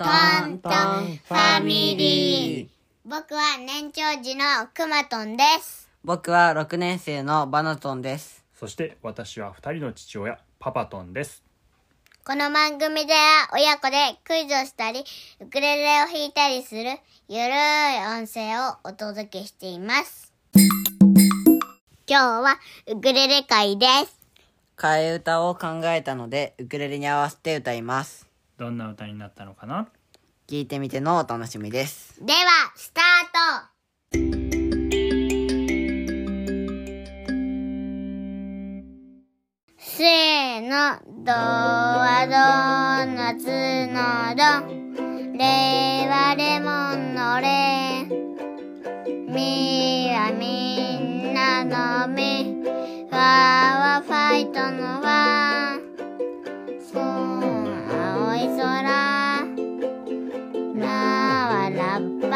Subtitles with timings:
[0.00, 2.68] トントンファミリー。
[3.04, 5.90] 僕は年長児のくまとんです。
[6.02, 8.42] 僕は6年生のバナトンです。
[8.54, 11.42] そして私は二人の父親パパトンです
[12.24, 15.04] この番組では親子でクイズをしたり、
[15.38, 16.80] ウクレレを弾いたりする
[17.28, 20.32] ゆるい音声をお届けしています。
[22.08, 22.56] 今日は
[22.86, 24.18] ウクレレ会です。
[24.78, 28.29] 替え歌を考えたので、ウクレレに合わせて歌います。
[28.60, 29.88] どんな歌になったのかな？
[30.46, 32.22] 聞いてみてのお楽しみです。
[32.22, 32.40] では、
[32.76, 33.04] スター
[33.62, 34.18] ト。
[39.78, 44.42] せーの、ドはドーナツのド、
[45.38, 47.79] レはレモンのレ、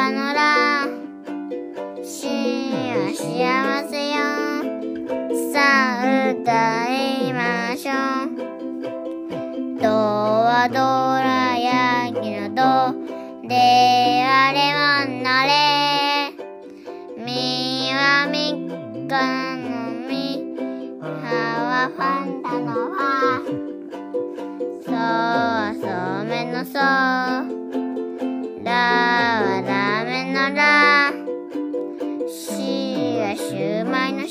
[0.04, 0.34] パノ
[2.04, 3.24] しあ幸
[3.88, 4.20] せよ。
[5.50, 5.56] さ
[6.02, 6.44] あ歌
[6.92, 7.40] いま
[7.74, 7.92] しょ
[8.26, 8.36] う。
[9.80, 12.60] ドはドラやきのド
[13.48, 13.54] で
[14.26, 16.36] あれはなれ
[17.16, 19.64] みはみかの
[20.06, 20.12] み。
[21.00, 21.08] は
[21.70, 23.40] はファンタのは
[24.84, 25.86] そうはそ
[26.20, 27.13] うめのそう。
[34.26, 34.30] さ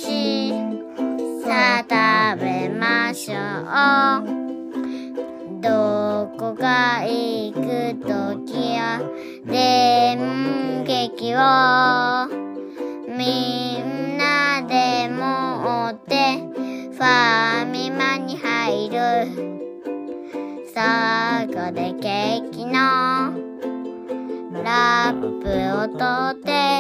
[1.45, 1.85] あ
[2.33, 3.37] 食べましょう。
[5.61, 8.07] どこか行くと
[8.43, 8.99] きは
[9.45, 11.37] 電撃を。
[13.07, 16.39] みんなで持って。
[16.91, 18.97] ファミマに入る。
[20.73, 20.81] そ
[21.53, 22.73] こでケーキの。
[24.63, 25.47] ラップ
[25.83, 26.72] を取って。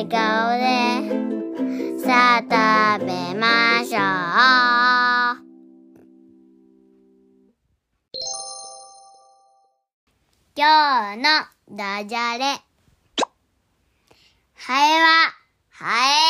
[0.00, 0.16] 幸せ顔
[0.56, 4.00] でさあ食べましょう。
[10.56, 11.24] 今日の
[11.76, 12.44] ダジャレ。
[14.54, 15.06] ハエは
[15.68, 16.20] ハエ。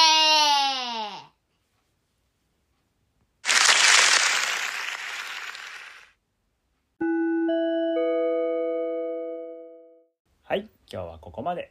[10.42, 11.70] はい今日はここまで。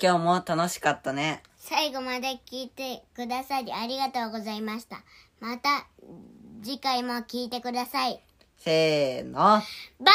[0.00, 1.42] 今日も楽しかったね。
[1.58, 5.02] 最後まで聞いてくださりありがとうございました。
[5.40, 5.86] また
[6.62, 8.20] 次回も聞いてください。
[8.58, 9.32] せーの。
[9.40, 9.62] バイ
[10.00, 10.12] バ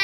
[0.00, 0.03] イ